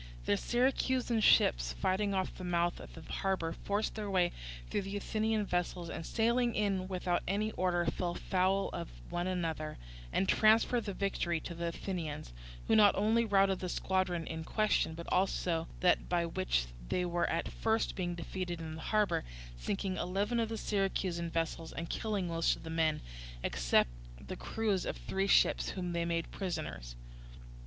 The 0.25 0.35
Syracusan 0.35 1.19
ships 1.21 1.73
fighting 1.73 2.11
off 2.11 2.33
the 2.33 2.43
mouth 2.43 2.79
of 2.79 2.95
the 2.95 3.03
harbour 3.03 3.51
forced 3.53 3.93
their 3.93 4.09
way 4.09 4.31
through 4.67 4.81
the 4.81 4.97
Athenian 4.97 5.45
vessels 5.45 5.91
and 5.91 6.03
sailing 6.07 6.55
in 6.55 6.87
without 6.87 7.21
any 7.27 7.51
order 7.51 7.85
fell 7.85 8.15
foul 8.15 8.69
of 8.73 8.89
one 9.11 9.27
another, 9.27 9.77
and 10.11 10.27
transferred 10.27 10.85
the 10.85 10.95
victory 10.95 11.39
to 11.41 11.53
the 11.53 11.67
Athenians; 11.67 12.33
who 12.67 12.75
not 12.75 12.95
only 12.95 13.25
routed 13.25 13.59
the 13.59 13.69
squadron 13.69 14.25
in 14.25 14.43
question, 14.43 14.95
but 14.95 15.05
also 15.11 15.67
that 15.81 16.09
by 16.09 16.25
which 16.25 16.65
they 16.89 17.05
were 17.05 17.29
at 17.29 17.47
first 17.49 17.95
being 17.95 18.15
defeated 18.15 18.59
in 18.59 18.73
the 18.73 18.81
harbour, 18.81 19.23
sinking 19.55 19.97
eleven 19.97 20.39
of 20.39 20.49
the 20.49 20.57
Syracusan 20.57 21.29
vessels 21.29 21.71
and 21.71 21.91
killing 21.91 22.27
most 22.27 22.55
of 22.55 22.63
the 22.63 22.71
men, 22.71 23.01
except 23.43 23.91
the 24.19 24.35
crews 24.35 24.83
of 24.83 24.97
three 24.97 25.27
ships 25.27 25.69
whom 25.69 25.91
they 25.91 26.05
made 26.05 26.31
prisoners. 26.31 26.95